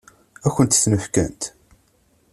Ad 0.47 0.51
kent-ten-fkent? 0.55 1.41